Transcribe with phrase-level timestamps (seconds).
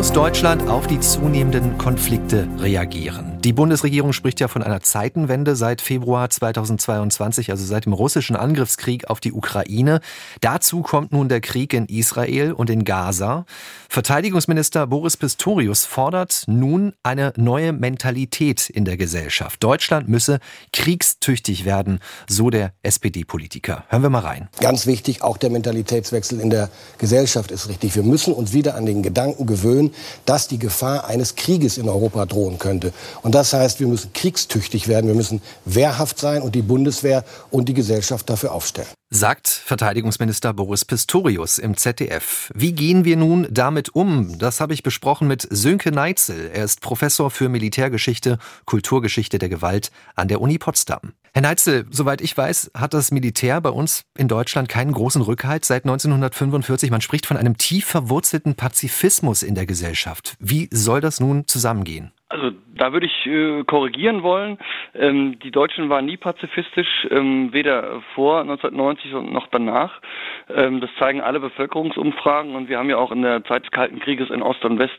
[0.00, 3.38] Muss Deutschland auf die zunehmenden Konflikte reagieren?
[3.42, 9.10] Die Bundesregierung spricht ja von einer Zeitenwende seit Februar 2022, also seit dem russischen Angriffskrieg
[9.10, 10.00] auf die Ukraine.
[10.40, 13.44] Dazu kommt nun der Krieg in Israel und in Gaza.
[13.90, 19.62] Verteidigungsminister Boris Pistorius fordert nun eine neue Mentalität in der Gesellschaft.
[19.62, 20.38] Deutschland müsse
[20.72, 23.84] kriegstüchtig werden, so der SPD-Politiker.
[23.88, 24.48] Hören wir mal rein.
[24.60, 27.94] Ganz wichtig, auch der Mentalitätswechsel in der Gesellschaft ist richtig.
[27.96, 29.89] Wir müssen uns wieder an den Gedanken gewöhnen,
[30.24, 32.92] dass die Gefahr eines Krieges in Europa drohen könnte.
[33.22, 37.68] Und das heißt, wir müssen kriegstüchtig werden, wir müssen wehrhaft sein und die Bundeswehr und
[37.68, 38.88] die Gesellschaft dafür aufstellen.
[39.12, 42.52] Sagt Verteidigungsminister Boris Pistorius im ZDF.
[42.54, 44.38] Wie gehen wir nun damit um?
[44.38, 46.50] Das habe ich besprochen mit Sönke Neitzel.
[46.54, 51.12] Er ist Professor für Militärgeschichte, Kulturgeschichte der Gewalt an der Uni Potsdam.
[51.32, 55.64] Herr Neitzel, soweit ich weiß, hat das Militär bei uns in Deutschland keinen großen Rückhalt
[55.64, 56.90] seit 1945.
[56.90, 60.36] Man spricht von einem tief verwurzelten Pazifismus in der Gesellschaft.
[60.40, 62.10] Wie soll das nun zusammengehen?
[62.30, 64.58] Also da würde ich äh, korrigieren wollen.
[64.94, 70.00] Ähm, die Deutschen waren nie pazifistisch, ähm, weder vor 1990 noch danach.
[70.48, 73.98] Ähm, das zeigen alle Bevölkerungsumfragen und wir haben ja auch in der Zeit des Kalten
[73.98, 74.98] Krieges in Ost und West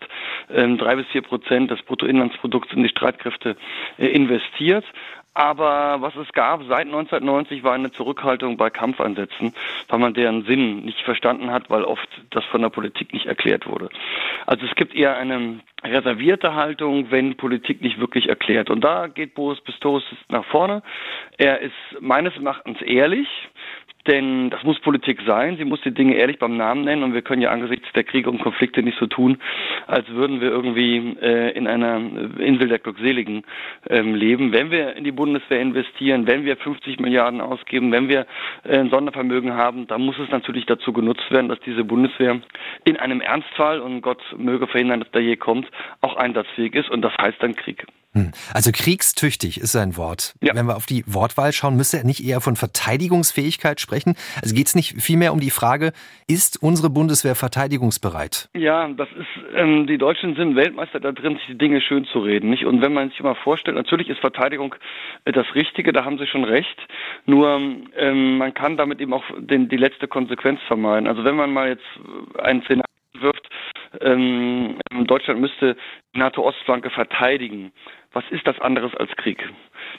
[0.49, 3.55] ähm, drei bis vier Prozent des Bruttoinlandsprodukts in die Streitkräfte
[3.97, 4.83] äh, investiert.
[5.33, 9.53] Aber was es gab seit 1990 war eine Zurückhaltung bei Kampfeinsätzen,
[9.87, 13.65] weil man deren Sinn nicht verstanden hat, weil oft das von der Politik nicht erklärt
[13.65, 13.89] wurde.
[14.45, 18.69] Also es gibt eher eine reservierte Haltung, wenn Politik nicht wirklich erklärt.
[18.69, 20.83] Und da geht Boris Pistorius nach vorne.
[21.37, 23.27] Er ist meines Erachtens ehrlich.
[24.07, 25.57] Denn das muss Politik sein.
[25.57, 27.03] Sie muss die Dinge ehrlich beim Namen nennen.
[27.03, 29.37] Und wir können ja angesichts der Kriege und Konflikte nicht so tun,
[29.87, 31.97] als würden wir irgendwie äh, in einer
[32.39, 33.43] Insel der Glückseligen
[33.89, 34.53] ähm, leben.
[34.53, 38.25] Wenn wir in die Bundeswehr investieren, wenn wir 50 Milliarden ausgeben, wenn wir
[38.63, 42.41] äh, ein Sondervermögen haben, dann muss es natürlich dazu genutzt werden, dass diese Bundeswehr
[42.85, 45.67] in einem Ernstfall, und Gott möge verhindern, dass der je kommt,
[46.01, 46.89] auch einsatzfähig ist.
[46.89, 47.85] Und das heißt dann Krieg.
[48.27, 48.31] Hm.
[48.53, 50.33] Also kriegstüchtig ist sein Wort.
[50.41, 50.55] Ja.
[50.55, 54.15] Wenn wir auf die Wortwahl schauen, müsste er nicht eher von Verteidigungsfähigkeit sprechen?
[54.41, 55.93] Also geht es nicht vielmehr um die Frage,
[56.27, 58.49] ist unsere Bundeswehr verteidigungsbereit?
[58.55, 62.19] Ja, das ist, ähm, die Deutschen sind Weltmeister da drin, sich die Dinge schön zu
[62.19, 62.49] reden.
[62.49, 62.65] Nicht?
[62.65, 64.75] Und wenn man sich mal vorstellt, natürlich ist Verteidigung
[65.25, 66.77] äh, das Richtige, da haben Sie schon recht.
[67.25, 67.59] Nur
[67.97, 71.07] ähm, man kann damit eben auch den, die letzte Konsequenz vermeiden.
[71.07, 71.85] Also wenn man mal jetzt
[72.39, 72.85] ein Szenario
[73.19, 73.47] wirft,
[73.99, 75.75] ähm, Deutschland müsste
[76.15, 77.71] die NATO-Ostflanke verteidigen
[78.13, 79.47] was ist das anderes als Krieg?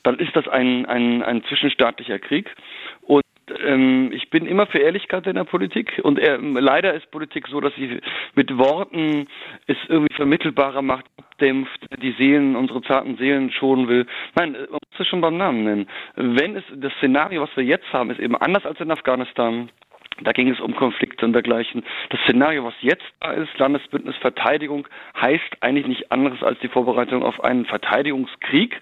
[0.02, 2.54] Dann ist das ein, ein, ein zwischenstaatlicher Krieg.
[3.02, 3.22] Und
[3.64, 6.00] ähm, ich bin immer für Ehrlichkeit in der Politik.
[6.02, 8.00] Und er, leider ist Politik so, dass sie
[8.34, 9.28] mit Worten
[9.66, 14.06] es irgendwie vermittelbarer macht, abdämpft, die Seelen, unsere zarten Seelen schonen will.
[14.34, 15.88] Nein, man muss es schon beim Namen nennen.
[16.14, 19.70] Wenn es das Szenario, was wir jetzt haben, ist eben anders als in Afghanistan.
[20.22, 20.74] Da ging es um
[21.12, 21.82] Konflikte und dergleichen.
[22.10, 24.86] Das Szenario, was jetzt da ist, Landesbündnis Verteidigung,
[25.20, 28.80] heißt eigentlich nicht anderes als die Vorbereitung auf einen Verteidigungskrieg.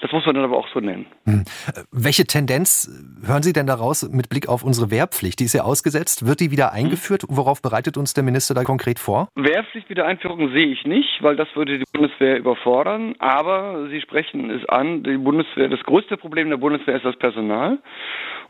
[0.00, 1.06] Das muss man dann aber auch so nennen.
[1.26, 1.44] Hm.
[1.92, 2.88] Welche Tendenz
[3.26, 5.40] hören Sie denn daraus mit Blick auf unsere Wehrpflicht?
[5.40, 6.26] Die ist ja ausgesetzt.
[6.26, 7.24] Wird die wieder eingeführt?
[7.28, 9.28] Worauf bereitet uns der Minister da konkret vor?
[9.34, 13.14] Wehrpflichtwiedereinführung sehe ich nicht, weil das würde die Bundeswehr überfordern.
[13.18, 17.78] Aber Sie sprechen es an, die Bundeswehr, das größte Problem der Bundeswehr ist das Personal.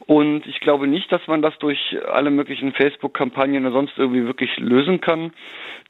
[0.06, 2.72] Und ich glaube nicht, dass man das durch alle möglichen
[3.20, 5.32] Facebook-Kampagnen oder sonst irgendwie wirklich lösen kann.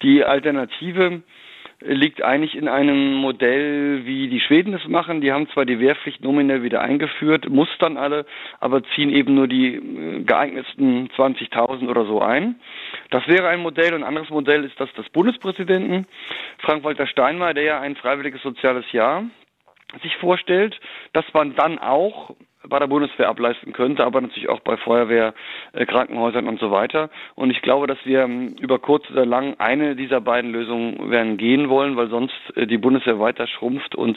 [0.03, 1.23] Die Alternative
[1.83, 5.23] liegt eigentlich in einem Modell, wie die Schweden es machen.
[5.23, 8.27] Die haben zwar die Wehrpflicht nominell wieder eingeführt, mustern alle,
[8.59, 12.57] aber ziehen eben nur die äh, geeignetsten 20.000 oder so ein.
[13.11, 13.95] Das wäre ein Modell.
[13.95, 16.07] Ein anderes Modell ist das des Bundespräsidenten,
[16.59, 19.25] Frank-Walter Steinmeier, der ja ein freiwilliges soziales Jahr
[20.03, 20.79] sich vorstellt,
[21.13, 22.37] dass man dann auch
[22.69, 25.35] bei der Bundeswehr ableisten könnte, aber natürlich auch bei Feuerwehr,
[25.73, 27.11] äh, Krankenhäusern und so weiter.
[27.35, 31.37] Und ich glaube, dass wir ähm, über kurz oder lang eine dieser beiden Lösungen werden
[31.37, 34.17] gehen wollen, weil sonst äh, die Bundeswehr weiter schrumpft und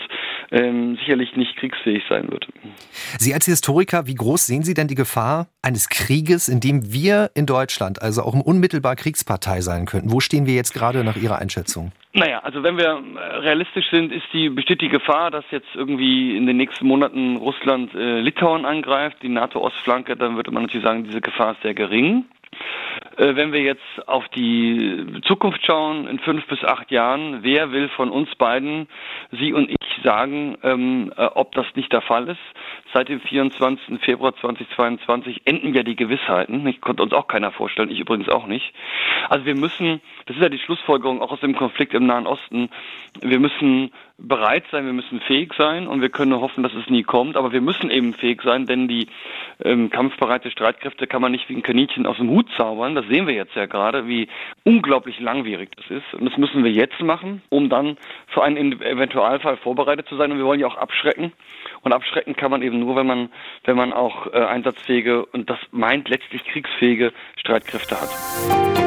[0.51, 2.47] ähm, sicherlich nicht kriegsfähig sein wird.
[3.17, 7.31] Sie als Historiker, wie groß sehen Sie denn die Gefahr eines Krieges, in dem wir
[7.35, 10.11] in Deutschland, also auch unmittelbar Kriegspartei sein könnten?
[10.11, 11.91] Wo stehen wir jetzt gerade nach Ihrer Einschätzung?
[12.15, 16.37] Naja, also wenn wir äh, realistisch sind, ist die, besteht die Gefahr, dass jetzt irgendwie
[16.37, 21.05] in den nächsten Monaten Russland äh, Litauen angreift, die NATO-Ostflanke, dann würde man natürlich sagen,
[21.05, 22.25] diese Gefahr ist sehr gering.
[23.17, 27.89] Äh, wenn wir jetzt auf die Zukunft schauen, in fünf bis acht Jahren, wer will
[27.89, 28.87] von uns beiden,
[29.31, 32.39] Sie und ich, sagen, ähm, äh, ob das nicht der Fall ist?
[32.93, 33.99] Seit dem 24.
[34.01, 36.65] Februar 2022 enden ja die Gewissheiten.
[36.67, 38.73] Ich konnte uns auch keiner vorstellen, ich übrigens auch nicht.
[39.29, 42.69] Also wir müssen, das ist ja die Schlussfolgerung auch aus dem Konflikt im Nahen Osten,
[43.21, 47.03] wir müssen bereit sein, wir müssen fähig sein und wir können hoffen, dass es nie
[47.03, 49.07] kommt, aber wir müssen eben fähig sein, denn die
[49.63, 52.95] ähm, kampfbereite Streitkräfte kann man nicht wie ein Kaninchen aus dem Hut zaubern.
[52.95, 54.27] Das sehen wir jetzt ja gerade, wie
[54.63, 56.13] unglaublich langwierig das ist.
[56.13, 60.31] Und das müssen wir jetzt machen, um dann für einen Eventualfall vorbereitet zu sein.
[60.31, 61.33] Und wir wollen ja auch abschrecken.
[61.81, 63.29] Und abschrecken kann man eben nur, wenn man,
[63.65, 68.82] wenn man auch äh, einsatzfähige und das meint letztlich kriegsfähige Streitkräfte hat.